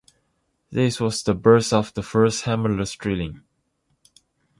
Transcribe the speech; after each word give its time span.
This 0.71 0.99
was 0.99 1.21
the 1.21 1.35
birth 1.35 1.71
of 1.71 1.93
the 1.93 2.01
first 2.01 2.45
hammerless 2.45 2.93
drilling. 2.93 3.43